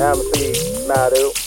[0.00, 1.43] Amity Madu.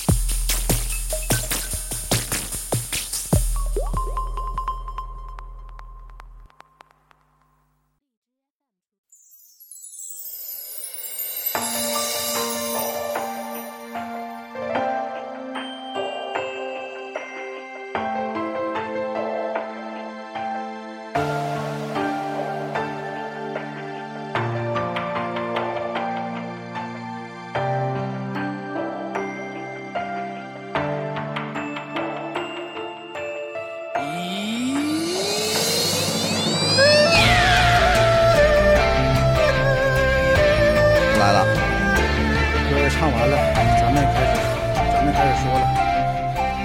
[43.28, 44.40] 完了，咱们开始，
[44.94, 45.60] 咱们开始说了。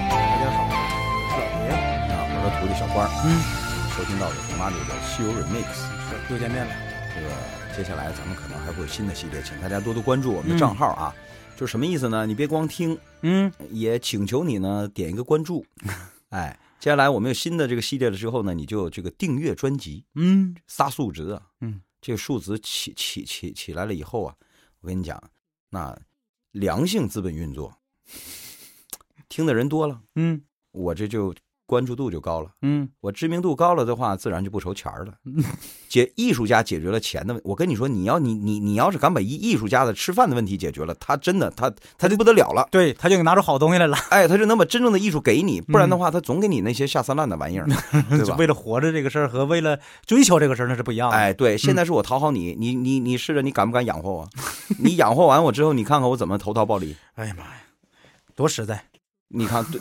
[0.07, 3.35] 大家好，我是老爷，啊，我的徒弟小官儿，嗯，
[3.91, 5.67] 收听到的是马里的《西游 Remix》。
[5.75, 6.73] 是又见面了。
[7.15, 7.27] 这个
[7.77, 11.13] 接下来咱们可能还会有新的系列，请大家多多关注我们的账号啊。
[11.57, 12.27] 就是什么意思呢？
[12.27, 15.67] 你别光听，嗯，也请求你呢点一个关注。
[16.31, 24.35] 哎，接下来我们有新的这个系列了之后呢，你就这个订阅专辑，嗯，仨数值啊，嗯，这个数值起起起起来了以后啊，
[24.81, 25.21] 我跟你讲，
[25.71, 25.99] 那
[26.53, 27.79] 良性资本运作，
[29.29, 31.35] 听的人多了，嗯，我这就
[31.73, 32.51] 关注度就高了。
[32.61, 35.15] 嗯，我知名度高了的话，自然就不愁钱儿了。
[35.89, 42.69] 解艺术家解决了钱的问，我跟你说，你要你你你要是敢把艺艺术家的吃饭的问题解决了，他真的他他就不得了了。
[42.71, 47.67] 对，他就给拿出好东西来了， 哎，他就能把真正的艺术给你，不然的话，他总给你那些下三滥的玩意儿，
[48.11, 48.25] 对吧？
[48.27, 54.29] 就为了活着这个事儿和为了追求这个事儿那是不一样的。，哎，对，现在是我讨好你，你你你试着，你敢不敢养活我？
[54.79, 56.95] 你养活完我之后，你看看我怎么投桃报李。
[57.15, 57.63] 哎呀妈呀，
[58.37, 58.85] 多实在。
[59.33, 59.81] 你看，对，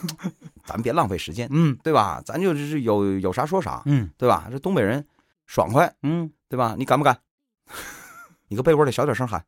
[0.65, 2.21] 咱别浪费时间，嗯对吧？
[2.25, 4.47] 咱就是有有啥说啥，嗯对吧？
[4.49, 5.05] 这东北人
[5.45, 6.75] 爽快，嗯，对吧？
[6.77, 7.19] 你敢不敢？
[8.47, 9.43] 你搁被窝里小点声喊，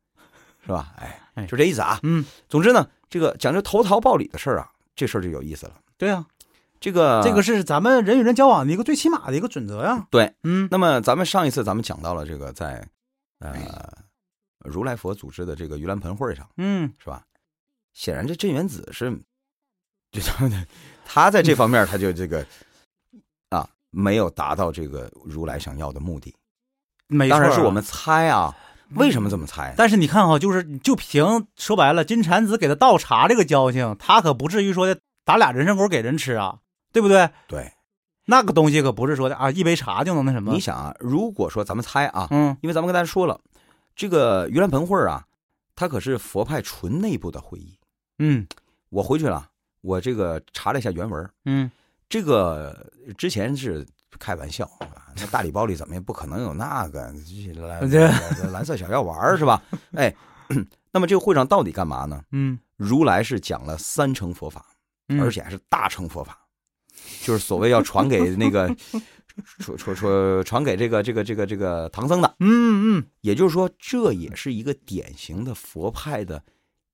[0.66, 0.94] 是吧？
[0.98, 2.00] 哎，哎就这意思啊。
[2.04, 5.76] 嗯，总之呢，这个讲究投桃报李的事儿啊，这事儿就有意思了。
[5.98, 6.26] 对啊，
[6.80, 10.08] 这个这个是咱们人与人交往的一个最起码的一个准则呀。
[10.10, 10.34] 对。
[10.44, 12.86] 嗯那么咱们上一次咱们讲到了这个在
[13.40, 13.54] 呃
[14.60, 17.24] 如来佛组织的这个盂兰盆会上，嗯，是吧？
[17.94, 19.12] 显然这镇元子是，
[20.14, 20.66] 就他
[21.06, 22.46] 他在这方面他就这个
[23.50, 26.34] 啊没有达到这个如来想要的目的。
[27.08, 27.40] 没错啊。
[27.40, 28.56] 当然是我们猜啊，
[28.92, 29.74] 为什么这么猜？
[29.76, 36.60] 但是你看哈，就是就凭说白了，金蝉子给他倒茶这个交情，他可不至于说的打俩人参果给人吃啊，
[36.94, 37.30] 对不对？
[37.48, 37.74] 对，
[38.26, 40.54] 那个东西可不是说的啊，一杯茶就能那什么。
[40.54, 43.40] 你想啊，如果说咱们猜啊，嗯因为咱们跟大家说了，
[43.96, 45.26] 这个盂兰盆会啊，
[45.76, 47.78] 它可是佛派纯内部的会议。
[48.20, 48.46] 嗯
[48.90, 49.50] 我回去了，
[49.84, 51.70] 我这个查了一下原文，嗯
[52.08, 53.86] 这个之前是
[54.20, 57.14] 开玩笑啊，那大礼包里怎么也不可能有那个
[57.68, 59.62] 蓝蓝蓝色小药丸儿是吧？
[59.94, 60.16] 哎，
[60.92, 62.24] 那么这个会上到底干嘛呢？
[62.32, 64.66] 嗯，如来是讲了三乘佛法，
[65.10, 66.38] 嗯而且还是大乘佛法，
[67.24, 68.74] 就是所谓要传给那个
[69.60, 72.36] 传传传传给这个这个这个这个唐僧的。
[72.40, 76.44] 嗯嗯，也就是说，这也是一个典型的佛派的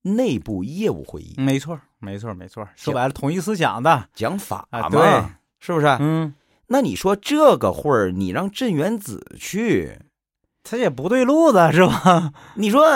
[0.02, 5.24] 内部业务会议，没错没错没错，说白了统一思想的讲法啊，嘛，对，
[5.58, 5.86] 是不是？
[6.00, 6.34] 嗯，
[6.68, 9.98] 那你说这个会儿，你让镇元子去，
[10.62, 12.32] 他也不对路子是吧？
[12.56, 12.86] 你说，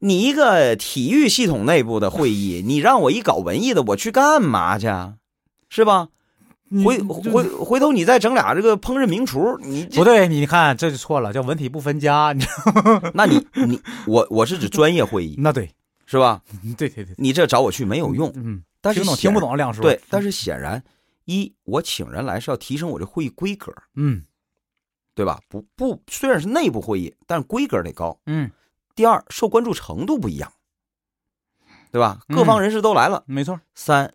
[0.00, 4.88] 你一个体育系统内部的会议，你让我一搞文艺的，我去干嘛去？
[5.68, 6.08] 是吧？
[6.84, 13.10] 回回回头你再整俩这个烹饪名厨，你不对，你看这就错了，叫文体不分家，你知道吗？
[13.14, 15.70] 那你你我我是指专业会议那对，
[16.06, 16.40] 是吧？
[16.78, 19.82] 对对对，你这找我去没有用，嗯，但是听懂听不懂亮叔。
[19.82, 20.82] 对，但是显然，
[21.26, 24.24] 一我请人来是要提升我这会议规格，嗯
[25.14, 25.38] 对吧？
[25.48, 28.18] 不不，虽然是内部会议，但是规格得高。
[28.24, 28.50] 嗯，
[28.94, 30.50] 第二，受关注程度不一样，
[31.90, 32.18] 对吧？
[32.28, 33.22] 嗯各方人士都来了。
[33.26, 34.10] 没错，三，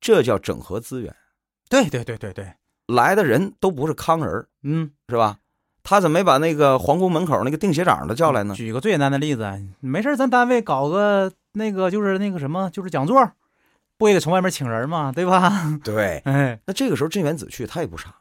[0.00, 1.14] 这叫整合资源，
[1.72, 2.52] 对对对对对，
[2.86, 4.90] 来的人都不是康人儿，嗯。
[5.08, 5.38] 是吧？
[5.82, 8.54] 他怎么没把那个皇宫门口那个定鞋长的叫来呢？
[8.54, 13.32] 举个最简单的例子，没事儿咱单位搞个那个就是那个什么，就是讲座，
[13.98, 15.78] 不也得从外面请人嘛，对吧？
[15.82, 18.14] 对，哎，那这个时候镇元子去，他也不傻，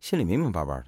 [0.00, 0.84] 心里明明白白的。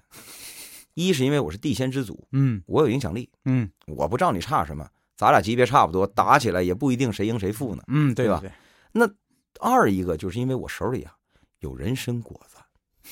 [0.94, 4.86] 一是因为我是地仙之祖，嗯我有影响力，嗯我不知道你差什么，
[5.16, 7.82] 咱俩级别差不多，打起来也不一定谁赢谁负呢。
[7.88, 9.10] 嗯，对对吧对，
[9.60, 11.12] 二一个就是因为我手里啊
[11.60, 12.56] 有人参果子，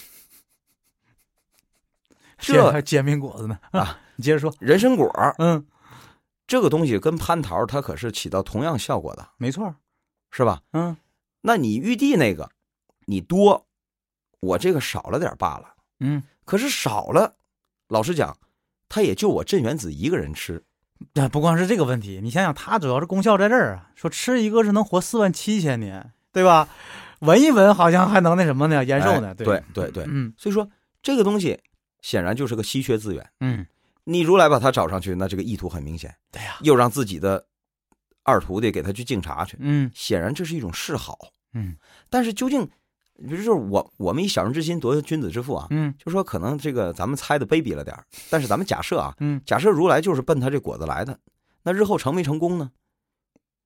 [2.39, 3.99] 这煎还煎饼果子呢啊！
[4.17, 5.65] 你接着说，人参果儿嗯，
[6.47, 9.75] 这个东西跟蟠桃它可是起到同样效果的，没错，
[10.31, 10.63] 是吧？
[10.73, 10.97] 嗯
[11.43, 12.51] 那你玉帝那个
[13.07, 13.67] 你多，
[14.41, 15.75] 我这个少了点罢了。
[16.01, 17.37] 嗯可是少了，
[17.89, 18.37] 老实讲，
[18.89, 20.65] 他也就我镇元子一个人吃，
[21.15, 26.69] 啊，不光是这个问题，你想想，它主要是功效在这儿啊，说吃一个是能活四万七千年，对吧？
[27.27, 29.63] 闻一闻好像还能那什么呢，延寿呢，哎对。
[29.75, 30.33] 对对，嗯。
[30.39, 30.69] 所以说
[31.03, 31.59] 这个东西
[32.01, 33.31] 显然就是个稀缺资源。
[33.41, 33.67] 嗯，
[34.05, 37.47] 你如来把他找上去，那这个意图很明显，对呀，又让自己的
[38.23, 39.91] 二徒弟给他去敬茶去，嗯。
[39.95, 41.19] 显然这是一种示好。
[41.53, 41.77] 嗯。
[42.09, 42.65] 但是究竟，
[43.29, 45.95] 比如说我我们以小人之心夺君子之腹啊，嗯。
[45.99, 47.97] 就说可能这个咱们猜的卑鄙了点
[48.31, 51.19] 但是咱们假设啊，嗯，假设如来就是奔他这果子来的，
[51.63, 52.71] 那日后成没成功呢？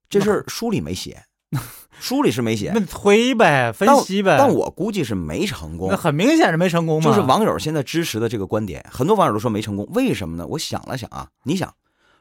[0.08, 1.22] 这事儿书里没写，
[2.00, 2.72] 书里是没写。
[2.74, 5.88] 那，推呗，分析呗，但我估计是没成功。
[5.90, 5.96] 那。
[5.96, 10.46] 很明显是没成功嘛，就是网友现在支持的这个观点，很多网友都说没成功，为什么呢？
[10.46, 11.74] 我想了想啊，你想，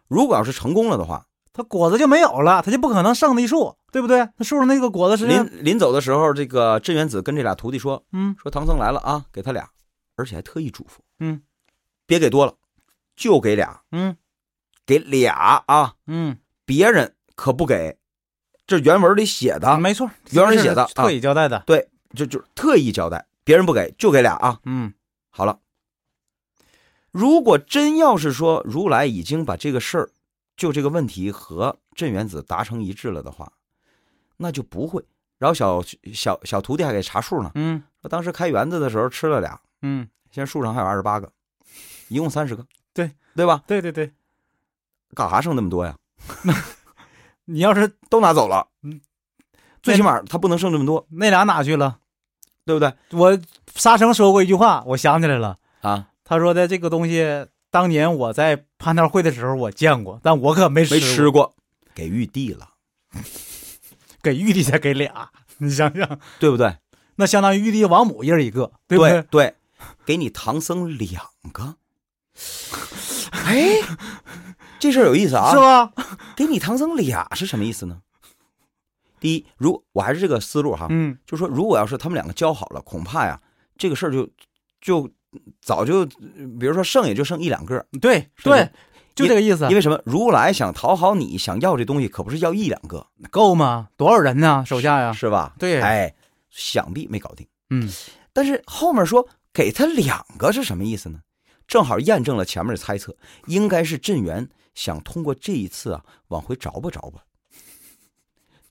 [0.07, 4.27] 如果要是成功了的话，他果子就没有了，他就不可能剩那一束，对不对？
[4.37, 8.35] 那树上那个果子是，临临走的时候，这个镇元子跟这俩徒弟说，嗯。
[8.41, 9.69] 说唐僧来了啊，给他俩，
[10.17, 11.41] 而且还特意嘱咐，嗯，
[12.05, 12.53] 别给多了，
[13.15, 14.17] 就给俩，嗯。
[14.85, 17.97] 给俩啊，嗯，别人可不给。
[18.69, 24.59] 这原文里写的，没错，原文写的啊特意交代的，对就就特意交代，别人不给就给俩啊。
[24.65, 24.93] 嗯
[25.31, 25.59] 好了，
[27.09, 30.09] 如果真要是说如来已经把这个事儿，
[30.55, 33.51] 就这个问题和镇元子达成一致了的话，
[34.37, 35.03] 那就不会。
[35.39, 35.81] 然后小
[36.13, 41.31] 小小徒弟还给查数呢，嗯说当时开园子的时候吃了俩，嗯，现在树上还有二十八个，
[42.09, 42.63] 一共三十个，
[42.93, 43.63] 对对吧？
[43.65, 44.11] 对对对，
[45.15, 45.97] 干啥剩那么多呀？
[47.51, 49.01] 你要是都拿走了，嗯，
[49.81, 51.97] 最起码他不能剩这么多，那俩哪去了？
[52.65, 52.93] 对不对？
[53.11, 53.39] 我
[53.73, 61.55] 沙僧说过一句话，我想起来了，啊，他说的这个东西，当年我在蟠桃会的时候我见过，但我可没吃没吃过，
[61.95, 62.69] 给玉帝了，
[64.21, 66.77] 给玉帝才给俩，你想想，对不对？
[67.15, 69.55] 那相当于玉帝王母一人一个，对不对对，
[70.05, 71.75] 给你唐僧两个。
[73.45, 73.79] 哎，
[74.79, 75.51] 这事儿有意思啊！
[75.51, 75.91] 是吧？
[76.39, 78.01] 给你唐僧俩是什么意思呢？
[79.19, 83.41] 第一，如我还是这个思路哈，嗯，就说如果要是他们两个交好了，恐怕呀，
[83.77, 84.29] 这个事儿就
[84.79, 85.11] 就
[85.61, 88.71] 早就，比如说剩也就剩一两个，对对，
[89.13, 89.75] 就这个意思因。
[89.75, 90.01] 为什么？
[90.05, 93.89] 如来想讨好你，想要这东西，可不是要一两个，够吗？
[93.97, 94.63] 多少人呢？
[94.65, 95.11] 手下呀？
[95.11, 95.55] 是吧？
[95.59, 96.15] 对哎，
[96.49, 97.45] 想必没搞定。
[97.69, 97.89] 嗯，
[98.31, 101.19] 但是后面说给他两个是什么意思呢？
[101.67, 107.23] 正好验证了前面的猜测，应该是镇元想通过这一次啊往回找吧找吧。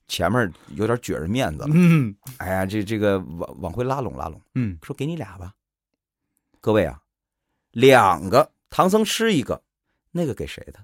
[0.07, 5.53] 前面有点撅着面子了，嗯哎呀，这这个往往回拉拢拉拢，嗯，说给你俩吧。
[6.61, 7.01] 各位啊，
[7.73, 9.63] 两个唐僧吃一个，
[10.13, 10.81] 那个给谁的？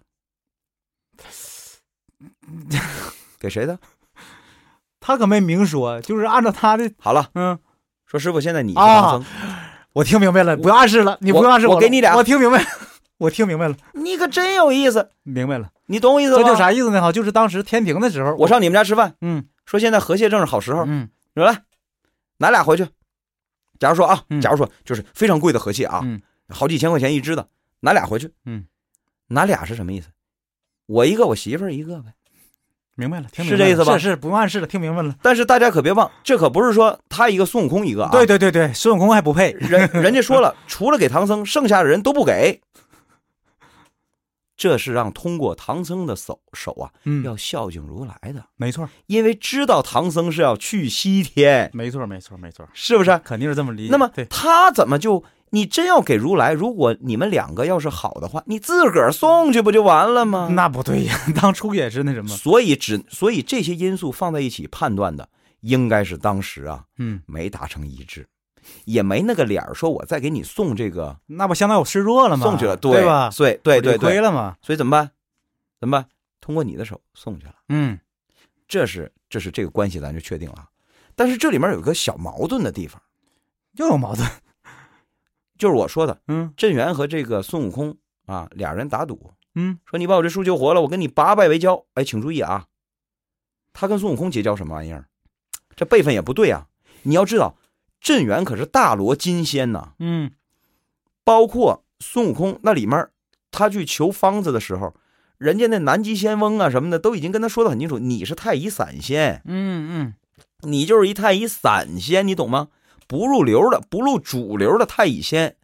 [3.40, 3.78] 给谁的？
[5.00, 7.58] 他可没明说，就是按照他的，好了，嗯，
[8.06, 9.24] 说师傅，现在你唐僧，
[9.94, 12.62] 我听明白了，不要暗示了，你不我用暗示了我给你俩我听明白，
[13.18, 16.56] 我听明白了，你可真有意思，明白了，你懂我意思这就？
[16.56, 17.00] 啥意思呢？
[17.00, 21.62] 哈，就是当时天庭的时候，我上你们家吃饭，嗯说现在河蟹正是好时候，嗯说来
[22.38, 22.86] 拿俩回去。
[23.78, 27.48] 假如说啊，嗯假如说就是非常贵的河蟹啊，嗯好几千块钱一只的，
[27.80, 28.30] 拿俩回去。
[28.44, 28.66] 嗯，
[29.28, 30.08] 拿俩是什么意思？
[30.86, 32.12] 我一个，我媳妇儿一个呗。
[32.96, 35.16] 明白了，听明白了是这意思吧是是，不用暗示了，听明白了。
[35.22, 38.10] 但是大家可别忘，这可不是说他一个孙悟空一个啊。
[38.12, 42.60] 对，对对对，孙悟空还不配，人人家说了， 除了给唐僧，剩下的人都不给。
[44.56, 53.18] 这是让通过唐僧的手手啊，嗯，要孝敬如来的，没错因为知道唐僧是要去西天，没错没错没错，是不是？
[53.24, 53.90] 肯定是这么理解。
[53.90, 56.52] 那么，他怎么就你真要给如来？
[56.52, 60.48] 如果你们两个要是好的话，你自个儿送去不就完了吗？
[60.52, 65.28] 那不对呀，当初也是那什么，所以只所以这些因素放在一起判断的，
[65.60, 68.26] 应该是当时啊嗯，没达成一致，
[68.84, 72.44] 也没那个脸儿说我再给你送这个那不相当于我示弱了吗？
[72.44, 73.30] 送去了，对吧？
[73.30, 74.56] 所以对对我就亏对，了嘛。
[74.62, 75.10] 所以怎么办？
[75.80, 76.08] 怎么办？
[76.40, 77.98] 通过你的手送去了，嗯
[78.66, 80.68] 这是这是这个关系咱就确定了。
[81.14, 83.00] 但是这里面有个小矛盾的地方，
[83.72, 84.28] 又有矛盾。
[85.58, 91.84] 就是我说的嗯镇元和这个孙悟空啊俩人打赌，嗯说你把我这树救活了，我跟你八拜为交。
[91.94, 92.66] 哎，请注意啊，
[93.72, 95.06] 他跟孙悟空结交什么玩意儿？
[95.76, 96.68] 这辈分也不对啊！
[97.02, 97.56] 你要知道，
[98.04, 100.30] 镇元可是大罗金仙呐，嗯。
[101.24, 103.08] 包括孙悟空那里面，
[103.50, 104.94] 他去求方子的时候，
[105.38, 110.14] 人家那南极仙翁啊什么的都已经跟他说的很清楚，你是太乙散仙，嗯嗯。
[110.60, 112.68] 你就是一太乙散仙，你懂吗？
[113.08, 115.56] 不入流的，不入主流的太乙仙，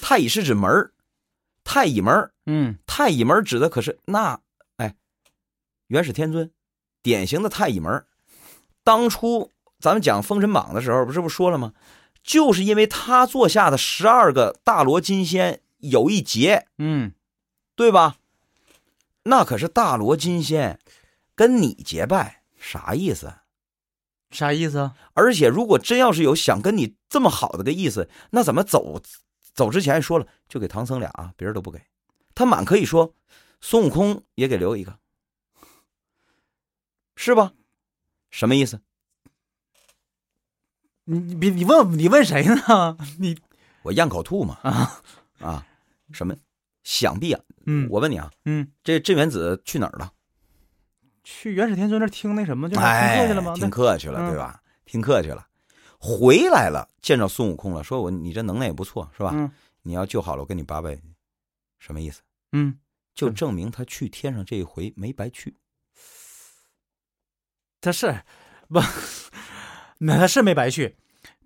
[0.00, 0.92] 太乙是指门儿
[1.64, 2.32] 太乙门儿。
[2.46, 2.78] 嗯。
[2.86, 4.40] 太乙门指的可是那
[4.76, 4.94] 哎，
[5.88, 6.52] 元始天尊，
[7.02, 8.04] 典型的太乙门。
[8.84, 11.72] 当初咱们讲《封神榜》的时候，不是不说了吗？
[12.22, 17.12] 就是因为他座下的十二个大罗金仙有一劫，嗯
[17.74, 18.16] 对吧？
[19.22, 20.80] 那可是大罗金仙
[21.34, 23.32] 跟你结拜，啥意思？
[24.30, 24.94] 啥意思啊？
[25.14, 29.00] 而且如果真要是有想跟你这么好的个意思，那怎么走
[29.54, 31.80] 走之前也说了，就给唐僧俩啊，别人都不给。
[32.34, 33.14] 他满可以说，
[33.60, 34.98] 孙悟空也给留一个，
[37.16, 37.52] 是吧？
[38.30, 38.80] 什么意思？
[41.10, 42.96] 你你你问你问谁呢？
[43.18, 43.38] 你
[43.82, 45.00] 我咽口吐嘛啊
[45.40, 45.66] 啊？
[46.12, 46.36] 什么？
[46.84, 50.12] 想必啊，嗯我问你啊，嗯，这镇元子去哪儿了？
[51.24, 53.54] 去元始天尊那儿听那什么，就是听哎，课去了吗？
[53.54, 54.62] 听课去了，嗯对吧？
[54.84, 55.46] 听课去了，
[55.98, 59.32] 回来了，见着孙悟空了，说我你这能耐也不错，是吧？
[59.34, 59.50] 嗯
[59.82, 60.98] 你要救好了，我给你八百，
[61.78, 62.20] 什么意思？
[62.52, 62.78] 嗯，
[63.14, 65.56] 就证明他去天上这一回没白去。
[67.80, 68.22] 他是
[68.68, 68.80] 不，
[69.98, 70.96] 那他是没白去，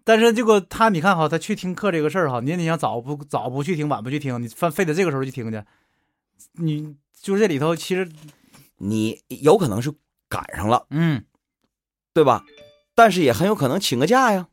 [0.04, 5.62] 但是这个他你看哈，他去听课这个事儿哈，你你想早不早不去听，晚不去听，你非非得这个时候去听去，
[6.52, 8.10] 你就是这里头其实
[8.78, 9.92] 你有可能是
[10.28, 11.24] 赶上了，嗯
[12.12, 12.44] 对吧？
[12.94, 14.48] 但是也很有可能请个假呀，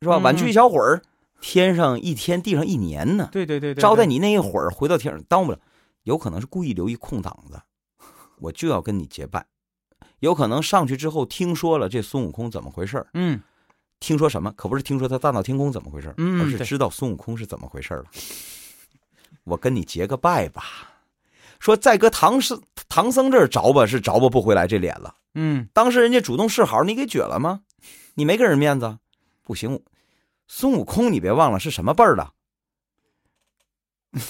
[0.00, 0.16] 是吧？
[0.16, 1.02] 嗯晚去一小会儿，
[1.40, 3.28] 天上一天，地上一年呢。
[3.30, 5.60] 对对对对，招待你那一会儿，回到天上耽误了，
[6.02, 7.62] 有可能是故意留一空档子，
[8.40, 9.46] 我就要跟你结拜。
[10.24, 13.40] 有可能上去之后听说了这孙悟空怎么回事儿嗯
[14.00, 14.52] 听说什么？
[14.52, 18.06] 可不是听说他大闹天宫怎么回事儿嗯而是知道孙悟空是怎么回事儿了。
[19.44, 20.64] 我跟你结个拜吧。
[21.60, 25.14] 说再搁唐僧唐僧这儿着吧，是着吧不回来这脸了。
[25.34, 27.60] 嗯当时人家主动示好，你给撅了吗？
[28.14, 28.98] 你没给人面子，
[29.42, 29.80] 不行。
[30.46, 32.32] 孙悟空，你别忘了是什么辈儿的？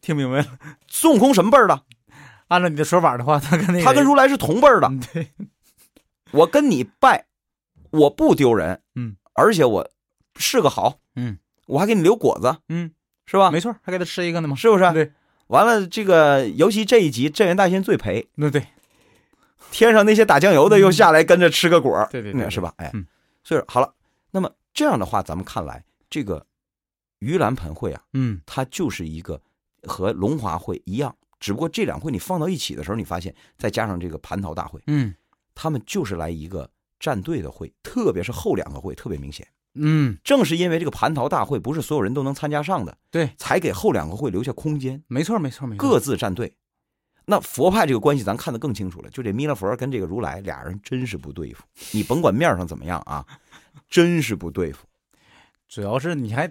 [0.00, 0.58] 听明白了。
[0.88, 1.82] 孙悟空什么辈儿的？
[2.48, 4.88] 按照你的说法的话，他跟那个他跟如来是同辈儿的。
[4.88, 5.32] 嗯对，
[6.32, 7.26] 我跟你拜，
[7.90, 9.90] 我不丢人，嗯，而且我
[10.36, 12.90] 是个好，嗯，我还给你留果子，嗯，
[13.26, 13.50] 是吧？
[13.50, 14.54] 没错，还给他吃一个呢嘛。
[14.56, 14.92] 是不是？
[14.92, 15.12] 对，
[15.48, 18.66] 完了，这个尤其这一集镇元大仙最赔，对对，
[19.70, 22.74] 天上那些打酱油的又下来跟着吃个果儿，对对对是吧？
[22.76, 23.06] 哎，嗯
[23.42, 23.94] 所以说好了，
[24.32, 26.44] 那么这样的话，咱们看来这个
[27.20, 29.40] 盂兰盆会啊，嗯它就是一个
[29.84, 35.14] 和龙华会一样，只不过这两会你放到一起的时候，你发现再加上这个蟠桃大会，嗯
[35.54, 39.46] 他们就是来一个站队的会，特别是后两个会特别明显。
[39.74, 45.86] 嗯，正是因为这个蟠桃大会不是所有人都能参加上的，对，才给后两个会留下空间，没错没错没错。
[45.86, 46.56] 各自站队。
[47.26, 51.62] 那佛派这个关系咱看得更清楚了，就这弥勒佛跟这个如来俩人真是不对付，
[51.92, 53.26] 你甭管面上怎么样啊，
[53.90, 54.86] 真是不对付。
[55.68, 56.50] 主要是你还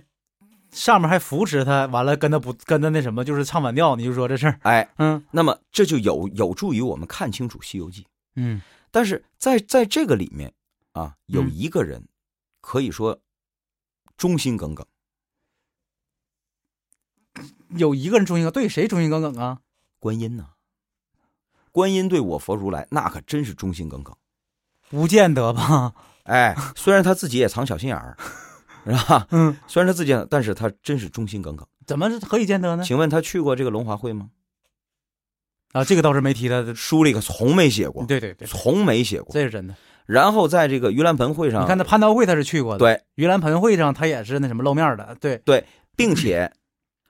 [0.75, 4.59] 上面还扶持他，完了跟他不跟他那什么，就是唱反调，你就说这事儿。
[4.63, 8.01] 哎，嗯那么这就有有助于我们看清楚《西游记》。
[8.35, 10.53] 嗯但是在在这个里面
[10.91, 12.05] 啊，有嗯一个人
[12.59, 13.21] 可以说
[14.17, 14.85] 忠心耿耿，
[17.69, 19.59] 有一个人忠心耿对谁忠心耿耿啊？
[19.99, 20.49] 观音呐、
[21.71, 24.13] 观音对我佛如来那可真是忠心耿耿。
[24.89, 25.93] 不见得吧？
[26.23, 28.17] 哎，虽然他自己也藏小心眼儿，
[28.85, 29.27] 是吧？
[29.31, 31.67] 嗯，虽然他自己，但是他真是忠心耿耿。
[31.85, 32.83] 怎么何以见得呢？
[32.83, 34.29] 请问他去过这个龙华会吗？
[35.73, 36.73] 啊，这个倒是没提他的。
[36.73, 39.33] 书里可从没写过，对对对，从没写过。
[39.33, 39.75] 这是真的。
[40.05, 45.65] 然后在这个盂兰盆会上，你看那蟠桃会他是去过的，对，盂兰盆会上他也是那什么露面的，对对，
[45.95, 46.53] 并且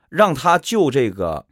[0.10, 1.46] 让他救这个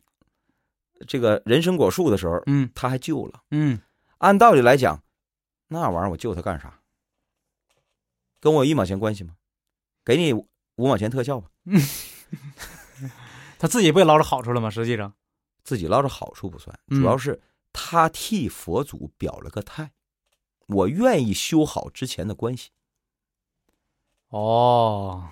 [1.05, 3.41] 这个人参果树的时候，嗯他还救了。
[3.51, 3.79] 嗯，
[4.19, 5.03] 按道理来讲，
[5.67, 6.79] 那玩意儿我救他干啥？
[8.39, 9.33] 跟我有一毛钱关系吗？
[10.05, 11.49] 给你五毛钱特效吧，
[13.57, 14.69] 他自己不也捞着好处了吗？
[14.69, 15.13] 实际上，
[15.63, 17.41] 自己捞着好处不算，嗯主要是
[17.71, 19.91] 他替佛祖表了个态，
[20.67, 22.71] 我愿意修好之前的关系。
[24.29, 25.29] 哦，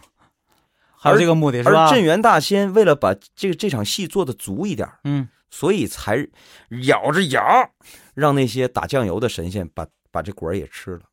[0.96, 1.88] 还有这个目的是吧？
[1.88, 6.28] 而镇元大仙为了把这个这场戏做的足一点，嗯所以才
[6.84, 7.70] 咬着牙
[8.14, 11.10] 让那些打酱油的神仙把把这果儿也吃了。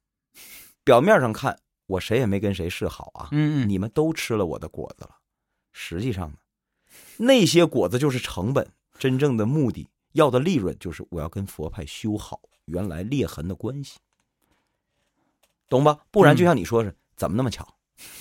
[0.84, 1.58] 表面上看，
[1.88, 5.16] 我谁也没跟谁示好啊，嗯嗯，你们都吃了我的果子了。
[5.72, 6.36] 实际上呢，
[7.16, 8.68] 那些果子就是成本，
[8.98, 13.98] 真正的目的要的利润就是我要跟佛派修好原来裂痕的关系，
[15.68, 15.98] 懂吧？
[16.10, 17.66] 不然就像你说是，怎么那么巧？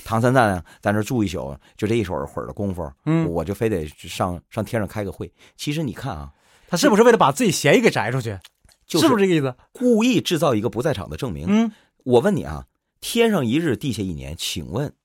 [0.03, 5.31] 唐三藏在那住一宿，就这一会儿会儿的功夫，嗯，我就非得上上天上开个会。
[5.55, 6.33] 其实你看啊，
[6.67, 8.39] 他是不是为了把自己嫌疑给摘出去？
[8.87, 9.55] 就是不是这个意思？
[9.73, 11.45] 故意制造一个不在场的证明。
[11.49, 11.71] 嗯，
[12.05, 12.65] 我问你啊，
[12.99, 14.95] 天上一日，地下一年，请问，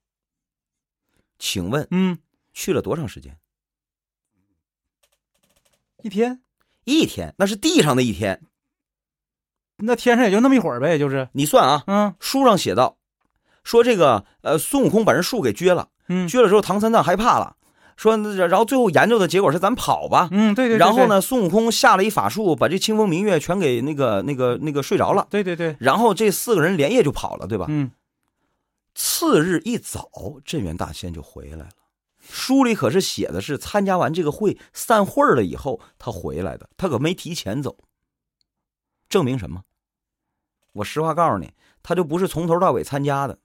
[1.37, 2.19] 请问嗯，
[2.53, 3.37] 去了多长时间？
[6.01, 6.41] 一天，
[6.83, 8.41] 一天，那是地上的一天。
[9.77, 12.97] 那天上也就那么一会儿呗，就是，你算啊，嗯书上写道，
[13.63, 17.57] 说这个呃孙悟空把人树给撅了，嗯撅了之后唐三藏害怕了，
[17.95, 20.27] 说，然后最后研究的结果是咱跑吧。
[20.31, 20.77] 嗯，对对对。
[20.77, 25.27] 然后呢，孙悟空下了一法术，把这清风明月全给那个那个那个睡着了。
[25.29, 25.75] 对对对。
[25.79, 27.65] 然后这四个人连夜就跑了，对吧？
[27.69, 27.91] 嗯。
[28.95, 30.09] 次日一早，
[30.45, 31.69] 镇元大仙就回来了。
[32.21, 37.77] 书里可是写的是参加完这个会散会了以后他回来的，他可没提前走。
[39.09, 39.63] 证明什么？
[40.73, 43.39] 我实话告诉你，他就不是从头到尾参加的。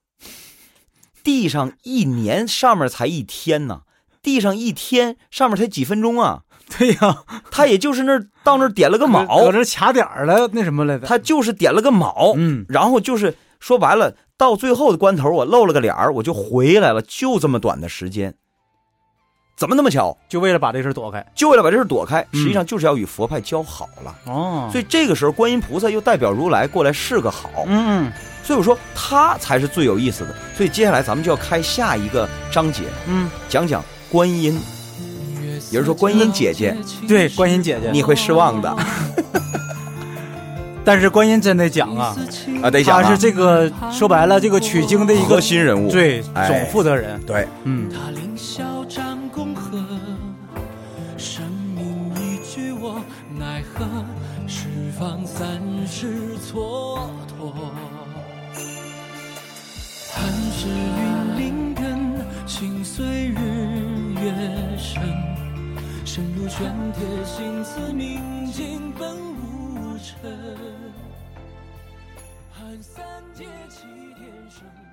[1.24, 3.82] 地上一年，上面才一天呢。
[4.28, 6.42] 地上一天，上面才几分钟啊？
[6.76, 11.06] 对呀，他也就是那到那点了个卯，搁这卡点了，那什么来的？
[11.06, 18.34] 他就是点了个卯，嗯，然后就是说白了，到最后的关头，我露了个脸儿，我就回来了，就这么短的时间。
[19.56, 20.16] 怎么那么巧？
[20.28, 24.14] 就为了把这事躲开，就为了把这事躲开，实际上就是要与佛派交好了。
[24.26, 27.64] 哦，所以这个时候，观音菩萨又代表如来过来示个好。
[27.66, 28.12] 嗯，
[28.44, 30.34] 所以我说他才是最有意思的。
[30.54, 34.58] 所以接下来咱们就要开下一个章节，嗯，讲讲观音，
[35.70, 36.76] 也就是说观音姐姐。
[37.06, 38.76] 对，观音姐姐，你会失望的。
[40.84, 42.16] 但是观音真得讲啊，
[42.62, 43.02] 啊，得讲。
[43.02, 47.20] 他是这个说白了，这个取经的一个核心人物，对，总负责人。
[47.26, 47.90] 对，嗯。
[55.90, 56.06] 是
[56.52, 56.98] 蹉
[57.40, 57.48] 跎，
[60.12, 60.16] 寒
[60.52, 61.07] 是云
[66.18, 70.18] 身如玄铁，心似明镜，本无尘。
[72.50, 73.84] 寒三界，起
[74.16, 74.87] 天神。